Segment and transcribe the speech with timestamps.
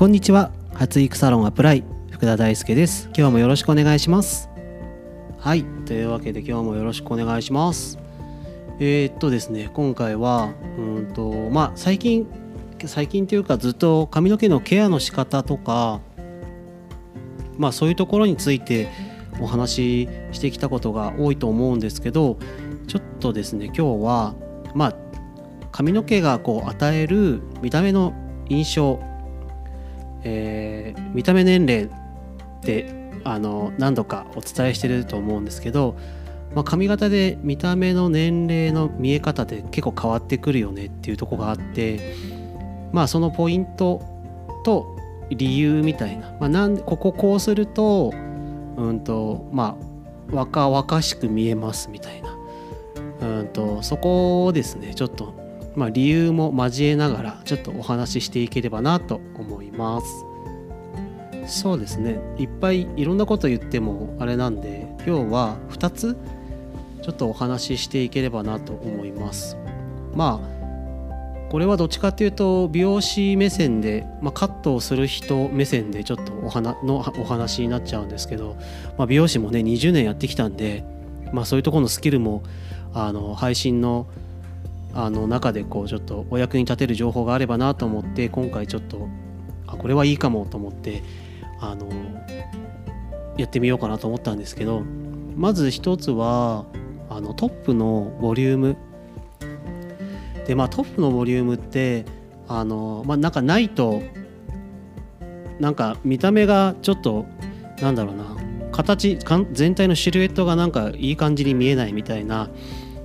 [0.00, 0.50] こんにちは。
[0.72, 3.10] 発育サロンアプライ福田大輔です。
[3.14, 4.48] 今日もよろしくお願いします。
[5.38, 5.62] はい。
[5.84, 7.98] というわけで今日もよろしくお願いします。
[8.78, 12.26] えー、っとですね今回はうんとまあ最近
[12.86, 16.00] 最近というかずっと髪の毛のケアの仕方とか
[17.58, 18.88] まあそういうところについて
[19.38, 22.38] お話ししてきたことが多いと思うんですけど
[22.86, 24.34] ちょっとですね今日は
[24.74, 24.94] まあ
[25.72, 28.14] 髪の毛がこう与える見た目の
[28.48, 28.98] 印象、
[30.24, 31.88] えー、見た目年齢っ
[32.62, 35.96] てあの何度かお伝えしてると思うんですけど、
[36.54, 42.14] まあ、髪型で見た目の年齢の見え方で結構変わってくるよねっていうとこがあって
[42.92, 44.02] まあそのポイント
[44.64, 44.96] と
[45.30, 48.12] 理由みたいな,、まあ、なんこここうすると
[48.76, 49.76] うんとま
[50.30, 52.36] あ若々しく見えますみたいな。
[53.20, 55.34] うんとそこをですねちょっと
[55.76, 60.06] まあ、理由も交えながらちょっとお話ししていければなと思います。
[61.46, 62.20] そうですね。
[62.38, 66.16] いっぱいいろんなこと言ってもあれなんで今日は2つ
[67.02, 69.56] ちょっとお話ししていければなと思います。
[70.14, 70.60] まあ
[71.50, 78.56] これはどっちかっていうと美容師目線で、まあ、カットをする人目線でちょっとお話のお話になっちゃうんですけど、
[78.96, 80.84] まあ、美容師もね20年やってきたんで、
[81.32, 82.44] まあ、そういうところのスキルも
[82.94, 84.06] あの配信の
[84.94, 89.08] あの中でこうちょっとお役に立てる情報があればなと思って今回ちょっと
[89.66, 91.02] あこれはいいかもと思って
[91.60, 91.88] あの
[93.36, 94.82] やってみようかなと思ったんですけど
[95.36, 96.66] まず一つは
[97.08, 98.76] あのトップのボリューム。
[100.46, 102.04] でまあトップのボリュームって
[102.48, 104.02] あのまあなんかないと
[105.60, 107.26] なんか見た目がちょっと
[107.80, 108.36] なんだろうな
[108.72, 109.18] 形
[109.52, 112.48] 全体のシルエットがなんかいい感じに見えないみたいな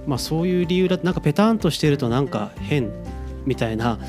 [0.08, 2.92] まあ、そういう理由だなんかペタンとしてるとなんか変
[3.46, 4.00] みたいな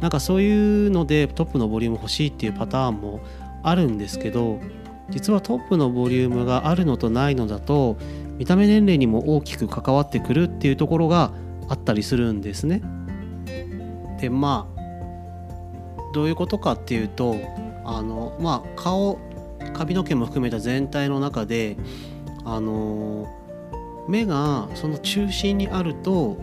[0.00, 3.20] なんかそういうのでトップのボリューム欲しいっていうパターンも
[3.62, 4.60] あるんですけど
[5.08, 7.96] 実はトップのボリュームがあるのとないのだと
[8.38, 11.32] 見た目年齢にも大きく関わってくるっていうところが
[11.68, 12.82] あったりするんですね。
[14.20, 14.76] でまあ
[16.14, 17.36] どういうことかっていうと
[17.84, 19.18] あのまあ顔
[19.74, 21.76] 髪の毛も含めた全体の中で
[22.44, 23.26] あの
[24.08, 26.36] 目がその中心にあると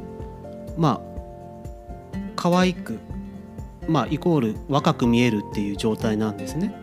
[0.77, 1.13] まあ
[2.35, 2.99] 可愛く
[3.87, 6.73] まあイコール若く見えるっていう状態なんですね。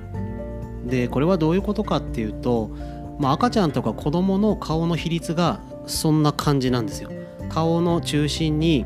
[0.84, 2.70] でこれはどういうことかっていうと、
[3.18, 7.10] まあ、赤ちゃんとか子供の顔の比率がそんな感じなんですよ。
[7.48, 8.84] 顔の中心に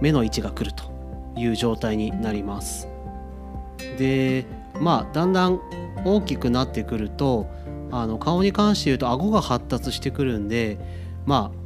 [0.00, 0.84] 目の位置が来ると
[1.36, 2.88] いう状態になります。
[3.98, 4.46] で
[4.80, 5.60] まあだんだん
[6.04, 7.46] 大きくなってくると
[7.96, 10.78] あの顔に関して言うと顎が発達してくるんで
[11.26, 11.64] まあ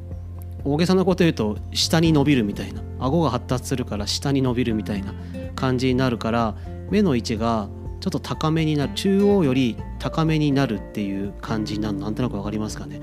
[0.63, 5.15] 大げさなこと言うと下に伸びるみたいな顎が発達するから下に伸びるみたいな
[5.57, 6.55] 感じになるから
[6.91, 13.01] 目の位置がちょっと高めになる中央より高めになるっていう感じになるなんとなく分かりますかね。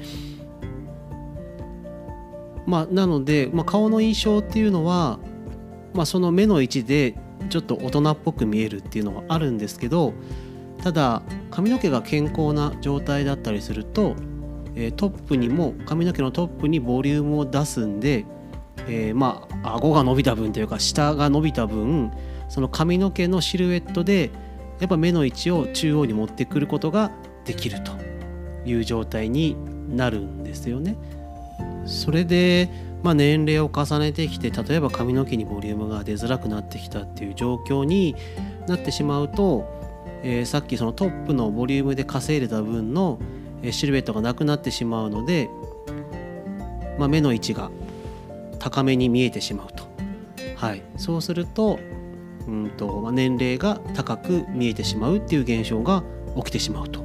[2.68, 5.20] まあ、なので、まあ、顔の印象っていうのは、
[5.94, 7.16] まあ、その目の位置で
[7.50, 10.14] ちょっと大人っぽく見えるっていうのはあるんですけど
[10.82, 14.16] ただ髪の毛が健康な状態だったりすると
[14.76, 18.26] えトップにも髪の毛のトップにボリュームを出すんで、
[18.88, 22.12] えー、まあ顎が伸びた分というか下が伸びた分
[22.50, 24.32] その髪の毛のシルエットで
[24.80, 27.12] やっぱ目の位置を中央に持ってくることが
[27.46, 27.94] できると
[28.66, 29.56] いう状態に
[29.90, 30.98] なるんですよね。
[31.86, 32.70] それで、
[33.04, 38.16] まあ、年齢を重ねてきて例えば髪の毛にボリュームが出づらくなってきたっていう状況に
[38.68, 39.85] なってしまうと、
[40.24, 43.20] えー、さっきそのトップのボリュームで稼いでた分の
[43.72, 45.50] シルエットがなくなってしまうので、
[46.98, 47.72] まあ、目の位置が
[48.60, 49.84] 高めに見えてしまうと、
[50.56, 51.80] はい、そうすると
[52.48, 56.04] うんと、まあ、年齢が高く見えてしまうっていう現象が
[56.36, 57.02] 起きてしまうと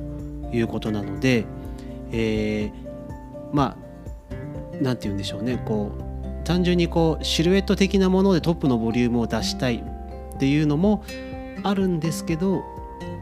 [0.52, 1.44] いうことなので、
[2.12, 2.72] えー、
[3.52, 4.34] まあ
[4.80, 5.62] 何て言うんでしょうね。
[5.66, 9.76] こう単純にこうシルエット的なものでトップのボリュームを出したい
[10.34, 11.04] っていうのも
[11.62, 12.64] あるんですけど、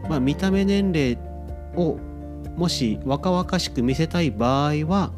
[0.08, 1.18] まあ、見た目年齢
[1.76, 1.98] を
[2.56, 5.12] もし若々しく見せたい場合は、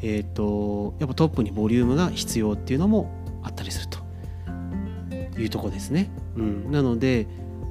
[0.00, 3.10] えーと、やっぱトップにボリュームが必要っていうのも
[3.42, 6.10] あったりするというとこですね。
[6.36, 7.26] うん、なので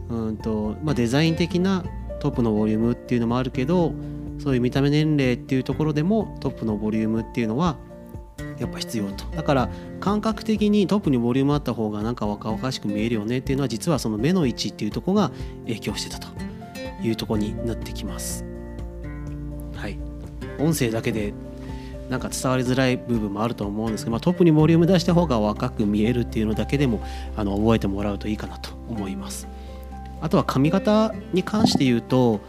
[0.09, 1.85] うんと、まあ、デザイン的な
[2.19, 3.93] トップのボリュームっていうのもあるけど
[4.39, 7.77] そういう見た目年齢っていうところでもトップのボリュームっていうのは
[8.61, 9.69] やっぱ必要とだから
[9.99, 15.31] 感覚的にトップにボリュームあった方がなんか若々しく見えるよねっていうのは実はその目の位置っていうとこが
[15.65, 16.27] 影響してたと
[17.01, 18.45] いうとこになってきます
[19.75, 19.97] はい。
[20.59, 21.33] 音声だけで
[22.07, 27.01] なんか伝わりづらい部分もあると思うんですけど、まあ、トップにボリューム出した方が若く見えるっていうのだけでも
[27.35, 29.47] あの覚えてもらうといいかなと思います。
[30.21, 32.41] あとは髪型に関して言うと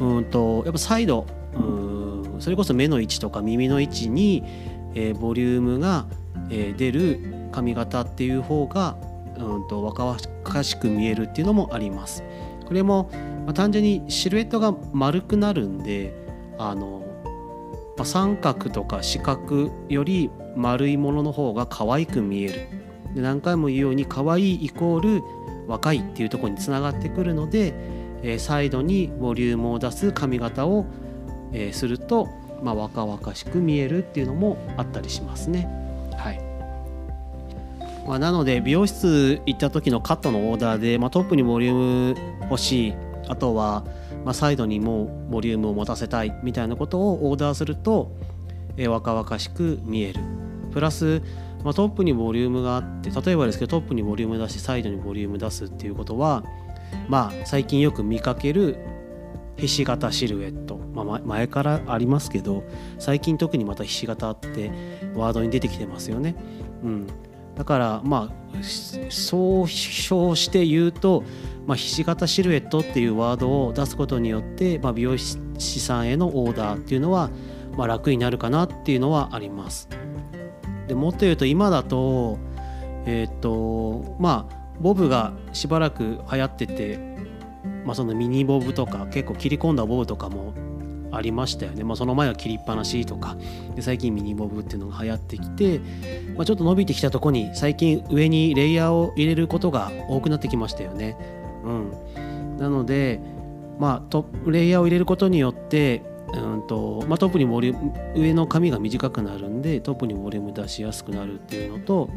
[0.00, 4.42] うんとやっぱサイドうんそれこそ目の位置とか耳の位置に、
[4.94, 6.06] えー、ボリュームが、
[6.50, 7.20] えー、出る
[7.52, 8.96] 髪型っていう方が
[9.36, 12.22] うんと若々しく見えるっていうのもあります。
[12.66, 13.10] これも、
[13.44, 16.14] まあ、単純にシルエットが丸くなるんで
[16.58, 17.02] あの、
[17.96, 22.66] まあ、三角とか四角より丸いものの方が可愛く見える
[23.14, 25.22] で何回も言うように可愛いイコール
[25.66, 27.74] 若いっていうところにつながってくるので、
[28.22, 30.86] えー、サイドにボリュームを出す髪型を、
[31.52, 32.28] えー、すると、
[32.62, 35.68] まあ、若々しく見えるっていうのもあったりしますね。
[36.16, 36.40] はい
[38.06, 42.16] まあ、なので美容室行った時のカットのオーダーで、まあ、トップにボリューム
[42.50, 42.94] 欲しい
[43.28, 43.84] あとは、
[44.24, 48.10] まあ、サイドにもボリュームを持たせたいみたいなことをオーダーすると、
[48.76, 50.20] えー、若々しく見える
[50.72, 51.22] プラス
[51.64, 56.44] まあ、トップにボリュームがあって例えばですけどトップにボリューム出してサイドにボリューム出すっていうことは
[57.08, 58.78] まあ最近よく見かける
[59.56, 62.64] ひし形シルエット、まあ、前からありますけど
[62.98, 64.70] 最近特にまたひし形って
[65.14, 66.34] ワードに出てきてますよね。
[66.82, 67.06] うん、
[67.54, 68.62] だからまあ
[69.10, 71.22] 総称して言うと、
[71.66, 77.30] まあ、ひし形シルエットっていうワードを出すことによって、まあ、美容師さんへのオーダーっていうのは、
[77.76, 79.88] まあ、楽になるかなっていうのはあります。
[80.88, 82.38] でもっと言うと今だと
[83.06, 87.11] えっ、ー、とまあボブがしばらく流行ってて、
[87.84, 90.54] まあ、そのミニボブとか結構切り込んだボブとかも
[91.12, 93.36] ありましたよね、まあ、その前は切りっぱなしとか。
[93.74, 95.80] で最近ミニボブっていうのが流行ってきて、
[96.34, 101.16] まあ、ちょっと伸びてきたとこに最近上にレイヤーを入れることが多くなってきましたよね。
[101.64, 103.20] うん、なので
[103.78, 106.02] まあトレイヤーを入れることによって
[106.34, 112.08] うんとまあ、トップにボリューム上の髪が短くなるんでトップにボリューム出しやすくなるっていうのと、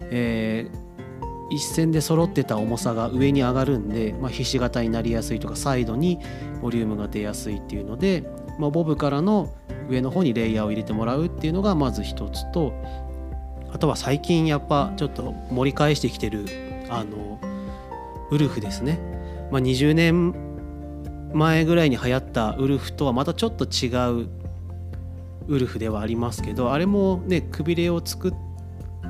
[0.00, 0.78] えー、
[1.52, 6.18] 一線で揃ってた重さが上に上がるんで、まあ、ひし形になりやすいとかサイドに
[6.62, 8.24] ボリュームが出やすいっていうので、
[8.58, 9.54] まあ、ボブからの
[9.88, 12.72] 上の方にレイヤーを入れてもらうっていうのがまず一つと
[13.70, 16.46] あとは最近やっぱちょっと盛り返してきてる
[16.88, 17.38] あの
[18.30, 18.98] ウルフですね。
[19.50, 20.34] まあ、20年
[21.34, 23.88] 前ぐらいに流行ったウルフとはまたちょっと違
[24.22, 24.28] う
[25.48, 28.34] ウルフではありますけどあれもねくびれを作っ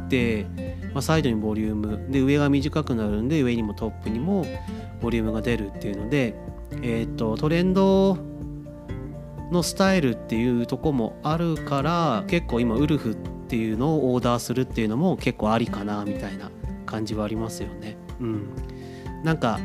[0.09, 0.47] て、
[0.95, 4.45] まあ、サイドにボリュームで上が短くなるんで上にもトップにも
[5.01, 6.35] ボリュームが出るっていうので、
[6.83, 8.17] えーと、トレンド
[9.51, 13.17] のスタイルっていうとこもあるから結構今ウルフっ
[13.49, 16.51] ていうのをオーダーするっていうのも結構ありかなみたいな
[16.87, 17.97] 感じはありますよね。
[18.21, 18.49] うん、
[19.23, 19.61] なんか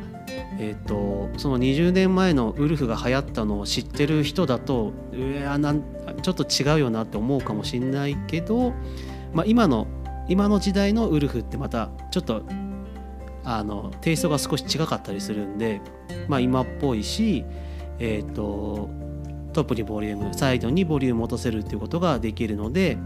[0.59, 5.83] えーと、その20年前のウルフが流行ったのを知ってる人だといやなん
[6.21, 8.73] ちょっと違うよなって思うかもしんないけど、
[9.33, 9.88] まあ、今の
[10.27, 12.44] 今の時代のウルフってまたちょっと
[13.44, 15.81] あのテイストが少し違かったりするんで、
[16.27, 17.45] まあ、今っぽいし、
[17.97, 18.89] えーと、
[19.53, 22.97] トップにボリュームサイドにボリュームを落とせるっていうことができるので、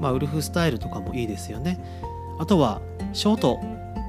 [0.00, 1.82] まあ、ウルフスタイルとかもいいですよね。
[2.38, 2.82] あとは
[3.14, 3.58] ショート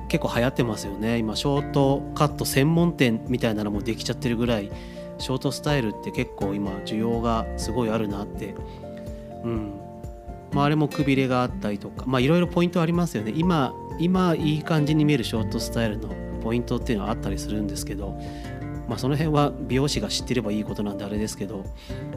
[0.09, 1.19] 結構流行ってますよね。
[1.19, 4.69] 今ショートカット専門店みたいなのもできちゃってるぐらい
[5.19, 8.55] ショートスタイルって結構今需要がすごいあるなって。
[9.45, 9.88] うん。
[10.51, 16.09] まあ、あれもくびれがあったりとかいろいろポイントありますよね今今いい感じに見えるショートスタイルの
[16.41, 18.19] ポイントっていうのはあったりするんですけど
[18.87, 21.65] まあその辺は美容師が知ってればいいことなんであれですけど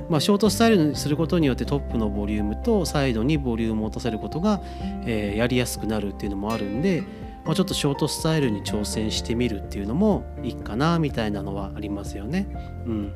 [0.09, 4.63] まあショートスタイルにすることによってトップのボリュームとサイドにボリュームを落とせることが、
[5.05, 7.03] えー、やりやすくなるっていうのもあるんで
[7.45, 12.47] まあ、ちょっとショートスタイルに挑戦してみるっていうのもいいかなみたいなのはありますよね。
[12.87, 13.15] うん、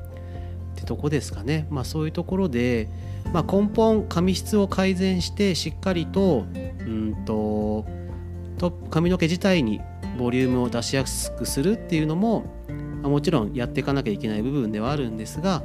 [0.77, 1.67] ってとこですかね。
[1.71, 2.89] まあ、そういうところで、
[3.33, 6.47] まあ、根本髪質を改善してしっかりと
[6.81, 7.85] うんと
[8.91, 9.81] 髪の毛自体に
[10.19, 12.45] ボリュームを出しやすくするっていうのも、
[13.03, 15.63] あ、もちろんやっていかなきゃいけない部分ではあるんですが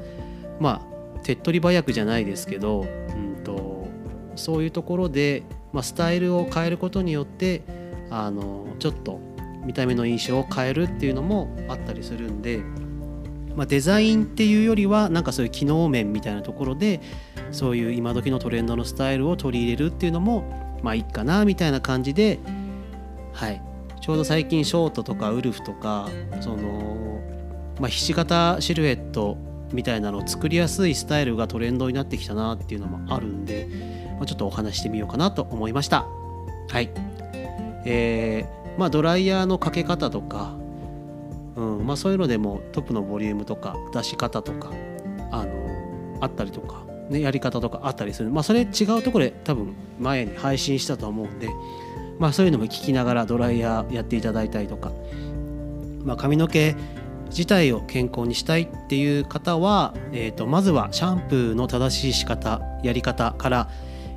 [0.59, 3.87] まあ手っ取り早くじゃないですけど、うんと
[4.35, 7.63] そういうところで、まあ、スタイルを変えることによって
[8.09, 9.19] あのちょっと
[9.65, 12.63] 見た目の印象を変えるっていうのもあったりするんで、
[13.55, 17.01] まあ、デザインっていうよりはなんかそういう機能面みたいなところで
[17.51, 22.39] そういう今時のトレンドのスタイルを取り入れるっていうのもまあいいかなみたいな感じで
[23.33, 23.61] はい
[23.99, 27.21] ちょうど最近ショートとかウルフとかその、
[27.79, 29.37] まあ、ひし形シルエット
[29.73, 33.67] みたいなのを作りやすいスタイルがトレンドになってきたなっていうのもあるんで、
[34.17, 36.05] まあ、ちょっとお話してみようかなと思いました。
[36.69, 36.89] はい
[37.85, 40.55] えー、まあ、ドライヤーのかけ方とか、
[41.55, 44.71] うんまあ、そういうのでもトップのボリュームとか出し方とか
[45.31, 51.49] あのあったりとか、ね、やり方とかあったりする、まあ、それ違うところで多分前に配信したと思うんで、
[52.19, 54.91] まあ、そういうのも聞きながらドライヤーやっていただいたりとか
[56.05, 56.75] まあ、髪の毛
[57.29, 63.69] 自体を健康にしたいっていう方は、えー、とまずはシャンプーの正しい仕方やり方から、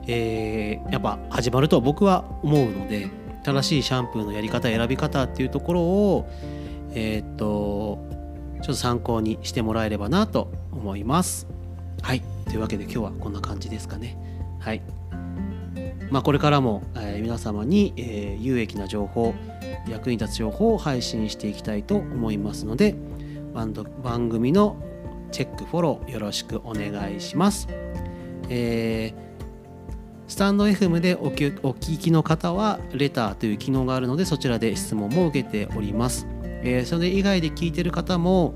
[0.06, 3.08] えー、やっぱ始まると僕は思うので
[3.44, 6.28] 正しいシャンプーのやり方選び方っていうところを
[6.94, 7.98] えっ、と
[8.56, 11.46] ちょっと参考にしてもらえればなと思います。
[12.02, 14.16] はいというわけで今日はこんな感じですかね。
[14.60, 14.82] はい
[16.10, 19.34] まあ、これからも、えー、皆様に、えー、有益な情報
[19.88, 22.94] 役に立つ情報を配信していきたいと思いますので
[23.52, 24.76] 番組の
[25.32, 27.68] チェックフォローよろしくお願いします。
[28.48, 29.24] えー
[30.26, 36.26] スタンド FM でお聞きの方はレターという機能があるのでそちらで質問も受けております。
[36.64, 38.54] えー、それ以外で聞いてる方も、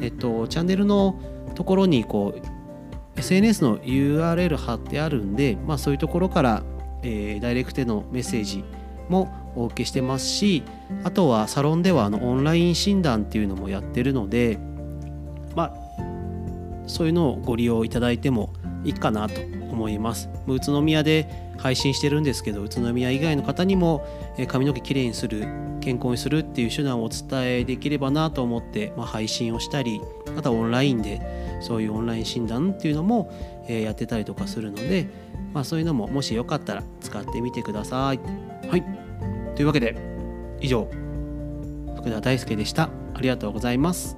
[0.00, 1.20] えっと、チャンネルの
[1.54, 6.62] ところにこう SNS の URL 貼ってあるんで、まあ、そういうところから、
[7.02, 8.64] えー、ダイレクトでのメッセージ
[9.08, 10.62] もお受けしてますし
[11.02, 14.58] あとはサロンではあのオンライン診断っていうのもやってるので
[15.56, 15.88] まあ
[16.86, 18.52] そういうのをご利用いただいても
[18.84, 19.40] いいかなと
[19.78, 24.04] 思います宇都宮で配信してるんですけど宇都宮以外の方にも
[24.48, 25.46] 髪の毛きれいにする
[25.80, 30.00] 健康にするっていう手段をお伝えできればなと思って、まあ、配信をしたり
[30.36, 31.20] あとはオンラインで
[31.60, 33.32] そういうオンライン診断っていうのも、
[33.68, 35.08] やってたりとかするので、
[35.52, 38.20] まあ、そういうのももしよかったら使ってみてください。
[38.68, 38.84] はい
[39.56, 39.96] というわけで
[40.60, 40.88] 以上
[41.96, 42.90] 福田大輔でした。
[43.14, 44.16] ありがとうございます。